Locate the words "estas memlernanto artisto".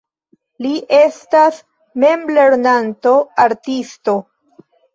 0.99-4.21